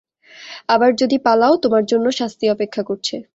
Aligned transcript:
আবার 0.67 0.91
যদি 0.93 1.17
পালাও, 1.17 1.53
তোমার 1.55 1.83
জন্য 1.85 2.05
শাস্তি 2.11 2.45
অপেক্ষা 2.49 2.81
করছে। 2.83 3.15